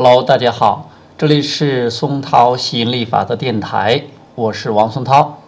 [0.00, 4.04] Hello，大家好，这里是松涛吸引力法则电台，
[4.36, 5.38] 我是王松涛。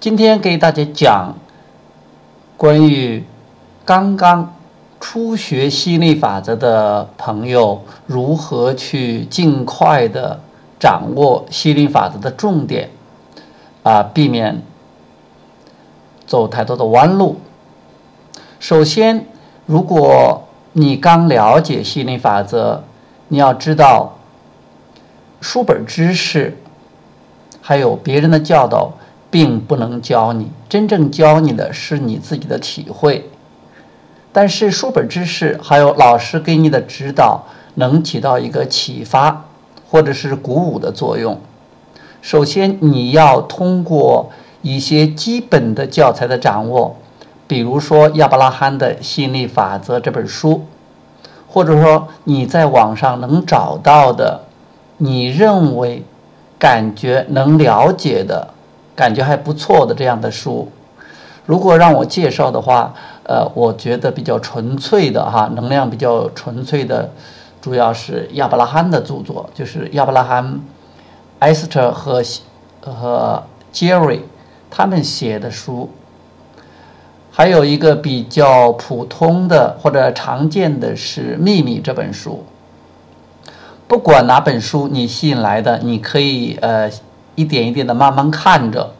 [0.00, 1.36] 今天给大家讲
[2.56, 3.24] 关于
[3.84, 4.56] 刚刚
[4.98, 10.40] 初学吸引力法则的朋友如何去尽快的
[10.80, 12.90] 掌握吸引力法则的重点
[13.84, 14.64] 啊，避免
[16.26, 17.36] 走太多的弯路。
[18.58, 19.26] 首先，
[19.64, 22.82] 如果你刚了解吸引力法则，
[23.28, 24.18] 你要知道，
[25.40, 26.56] 书本知识
[27.60, 28.92] 还有别人的教导，
[29.30, 33.28] 并不能教你，真正教你的是你自己的体会。
[34.32, 37.44] 但是书本知识还有老师给你的指导，
[37.74, 39.46] 能起到一个启发
[39.88, 41.40] 或者是鼓舞的作用。
[42.22, 44.30] 首先，你要通过
[44.62, 46.96] 一些基本的教材的掌握，
[47.46, 50.66] 比如说亚伯拉罕的吸引力法则这本书。
[51.48, 54.40] 或者说你在网上能找到的，
[54.98, 56.02] 你认为
[56.58, 58.48] 感觉能了解的，
[58.94, 60.70] 感觉还不错的这样的书，
[61.44, 67.10] 如果让我介绍的话，呃，我觉得比较纯粹的哈，能量比较纯粹的，
[67.60, 70.60] 主要是亚伯拉罕的著作，就是亚伯拉罕、
[71.38, 72.22] 艾斯特和
[72.82, 73.42] 和
[73.72, 74.22] 杰瑞
[74.70, 75.90] 他们写的书。
[77.36, 82.42] 还有一个比较普通的或者常见的是《秘密》这本书。
[83.86, 86.90] 不管哪本书你吸引来的，你可以呃
[87.34, 88.90] 一点一点的慢慢看着。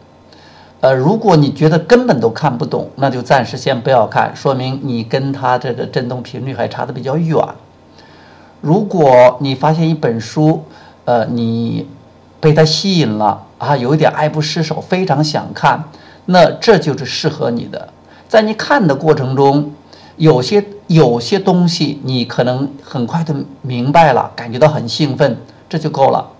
[0.83, 7.43] 呃，如果你觉得根本都看不懂，那就暂时先不要看，说明你跟它这个振动频率还差的比较远。
[8.61, 10.63] 如果你发现一本书，
[11.07, 11.89] 呃，你
[12.39, 15.85] 被它吸引了啊，有一点爱不释手，非常想看，
[16.27, 17.89] 那这就是适合你的。
[18.29, 19.73] 在你看的过程中，
[20.17, 25.37] 有些有些东西你可能很快的明白了，感觉到很兴奋，
[25.69, 26.31] 这就够了。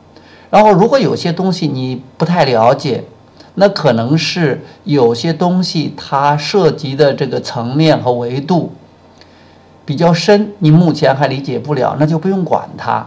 [0.51, 3.05] 然后，如果有些东西你不太了解，
[3.55, 8.73] 那可能是有些东西它涉及的这个层面和维度
[9.85, 13.07] 比较深，你目前还理解不了，那就不用管它。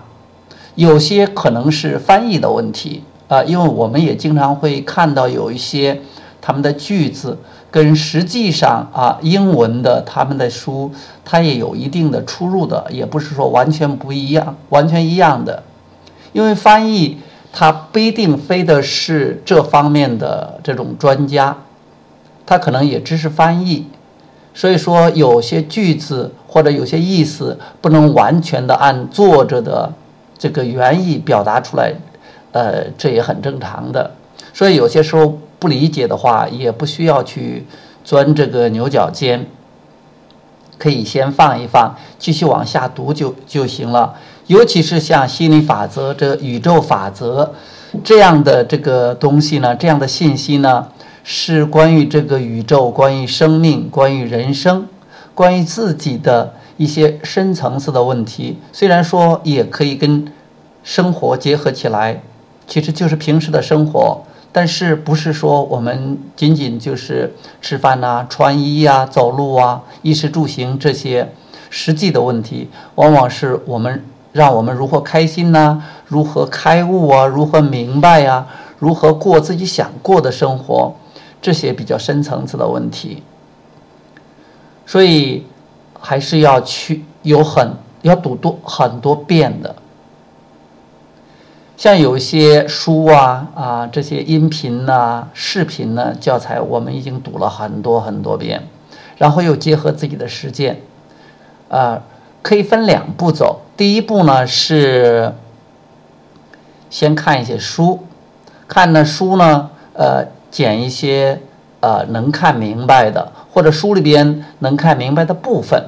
[0.75, 6.01] 有些可能是翻译的问题啊，因为我们也经常会看到有一些
[6.41, 7.37] 他们的句子。
[7.71, 10.91] 跟实际上啊，英文的他们的书，
[11.23, 15.61] 它也有一定的出入的，也不是说完全不一样，完全一样的。
[16.33, 17.19] 因为翻译
[17.53, 21.55] 它不一定非得是这方面的这种专家，
[22.43, 23.85] 他可能也只是翻译，
[24.55, 29.93] 所以说有些句子或者有些意思不能完全的按作者的
[30.39, 31.93] 这个原意表达出来，
[32.51, 34.09] 呃，这也很正常的。
[34.55, 35.37] 所以有些时候。
[35.59, 37.65] 不理解的话，也不需要去
[38.03, 39.45] 钻这个牛角尖，
[40.77, 44.15] 可以先放一放，继续往下读就就行了。
[44.47, 47.53] 尤其是像心理法则、这宇宙法则
[48.03, 50.87] 这样的这个东西呢，这样的信息呢，
[51.23, 54.87] 是关于这个宇宙、关于生命、关于人生、
[55.35, 58.57] 关于自己的一些深层次的问题。
[58.71, 60.31] 虽然说也可以跟
[60.83, 62.21] 生活结合起来，
[62.65, 64.23] 其实就是平时的生活。
[64.51, 71.31] 但是不是说我们仅仅就是吃饭呐、穿衣呀、走路啊、衣食住行这些
[71.69, 78.47] 实际的问题，往往是我们让我们如何开心呐、如何开悟啊、如何明白呀、
[78.79, 80.95] 如何过自己想过的生活，
[81.41, 83.23] 这些比较深层次的问题。
[84.85, 85.45] 所以
[85.99, 89.75] 还是要去有很要读多很多遍的。
[91.79, 98.63] 像有一些书啊啊这些音频呐、视频呢、教材，我们已经读了很多很多遍，
[99.17, 100.81] 然后又结合自己的实践，
[101.69, 102.01] 啊，
[102.41, 103.61] 可以分两步走。
[103.77, 105.33] 第一步呢是
[106.89, 108.05] 先看一些书，
[108.67, 111.39] 看那书呢，呃，捡一些
[111.79, 115.85] 呃能看明白的，或者书里边能看明白的部分，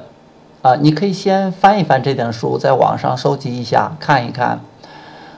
[0.62, 4.60] 啊，你可以先翻一翻这点书，在网上收集一下，看一看。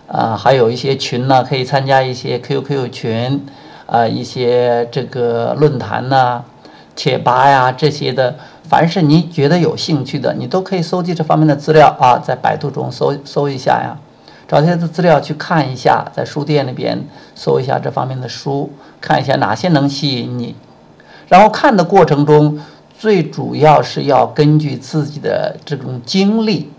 [0.06, 3.46] 啊，还有一些群呢，可以参加一些 QQ 群，
[3.86, 6.44] 啊，一些这个论坛呐、
[6.94, 8.36] 贴吧呀这些的，
[8.68, 13.96] 凡是你觉得有兴趣的，你都可以搜集这方面的资料啊，在百度中搜搜一下呀，
[14.46, 17.02] 找些资料去看一下，在书店里边
[17.34, 18.70] 搜一下这方面的书，
[19.00, 20.54] 看一下哪些能吸引你，
[21.28, 22.60] 然后看的过程中，
[22.98, 26.70] 最主要是要根据自己的这种经历，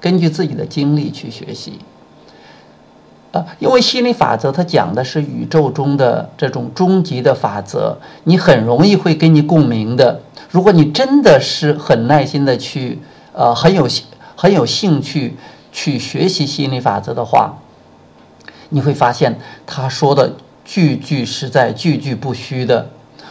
[0.00, 1.78] 根据自己的经历去学习。
[3.32, 10.20] 啊，因为心理法则它讲的是宇宙中的这种终极的法则，你很容易会跟你共鸣的。
[10.50, 12.98] 如果你真的是很耐心的去，
[13.32, 13.88] 呃，很有
[14.36, 15.34] 很有兴趣
[15.72, 17.54] 去学习吸引力法则的话，
[18.68, 20.30] 你会发现他说的
[20.62, 22.86] 句句实在，句句不虚的。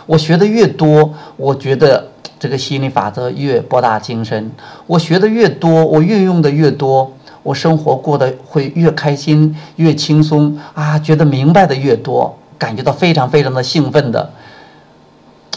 [0.08, 2.08] 我学的越多，我觉得
[2.40, 4.52] 这个吸引力法则越博大精深。
[4.88, 11.00] 我学的越多，我运用的越多，我生活过得会越开心、越轻松啊！
[11.00, 14.30] 觉得明白的越多，感觉到非常非常的兴奋的。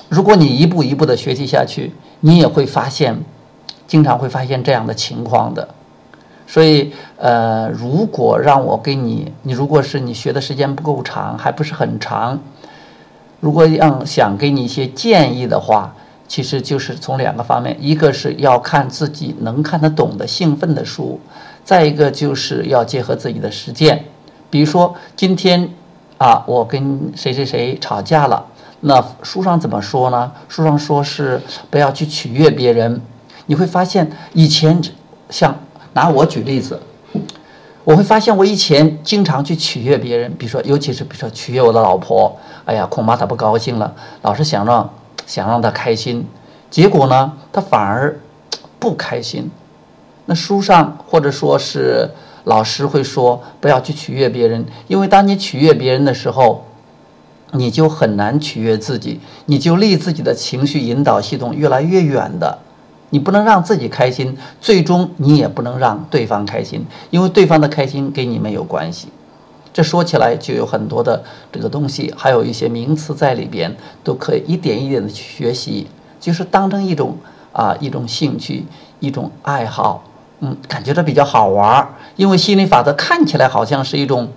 [0.09, 3.23] 如果你一步一步的学习下去，你也会发现，
[3.87, 5.69] 经常会发现这样的情况的。
[6.47, 12.39] 所以，呃，如果让我给你，你如果是你学的时间不够长，还不是很长。
[13.41, 15.95] 如果让想给你一些建议的话，
[16.29, 21.21] 其实就是从两个方面，一个是要看自己能看得懂的兴奋的书，
[21.65, 24.05] 再一个就是要结合自己的实践。
[24.51, 25.69] 比如说今天
[26.19, 28.47] 啊，我跟谁谁谁吵架了，
[28.81, 30.31] 那书上怎么说呢？
[30.49, 31.41] 书上说是
[31.71, 33.01] 不要去取悦别人。
[33.47, 34.81] 你会发现以前
[35.31, 35.59] 像
[35.93, 36.81] 拿我举例子。
[37.85, 42.35] 我会发现，我以前经常去取悦别人，比如说，尤其是比如说取悦我的老婆，
[42.65, 44.89] 哎呀，恐怕她不高兴了，老是想让
[45.27, 46.27] 想让她开心，
[46.71, 48.19] 结果呢，她反而
[48.79, 49.51] 不开心。
[50.27, 52.11] 那书上或者说是
[52.45, 56.65] 老师会说，不要去取悦别人，因为当你取悦别人的时候，
[57.53, 62.59] 你就很难取悦自己，你就离自己的情绪引导系统越来越远的。
[63.11, 69.09] 你不能让自己开心，最终你也不能让对方开心，因为对方的开心跟你没有关系。
[69.73, 71.23] 这说起来就有很多的
[71.53, 75.87] 这个东西，还有一些名词在里边，都可以一点一点的去学习，
[76.19, 77.17] 就是当成一种
[77.53, 78.67] 啊一种兴趣，
[78.99, 80.03] 一种爱好，
[80.41, 81.89] 嗯，感觉到比较好玩儿。
[82.17, 84.29] 因为心理法则看起来好像是一种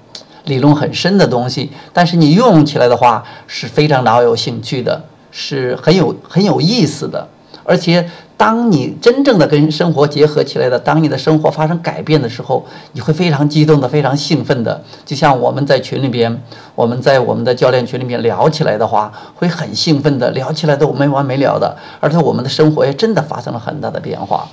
[0.45, 7.27] 理论很深的东西，但是你运用起来的话是非常老有兴趣的，是很有很有意思的，
[7.63, 8.09] 而且。
[8.37, 14.79] 当你真正的跟生活结合起来的，当你的生活发生改变的时候，你会非常激动的，非常兴奋的。
[15.03, 16.39] 就像我们在群里边，
[16.75, 21.75] 我们在我们的教练群里面聊起来的话，会很兴奋的，聊起来都没完没了的。
[21.99, 24.47] 而且我们的生活也真的发生了很大的变化。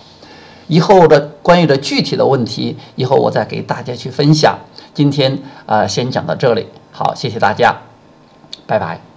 [0.68, 4.58] 以后的关于的具体的问题，以后我再给大家去分享。
[4.92, 7.74] 今天啊，先讲到这里，好，谢谢大家，
[8.66, 9.13] 拜拜。